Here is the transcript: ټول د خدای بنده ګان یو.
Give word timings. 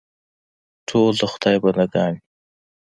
ټول 0.87 1.11
د 1.19 1.23
خدای 1.33 1.55
بنده 1.63 1.85
ګان 1.93 2.11
یو. 2.17 2.23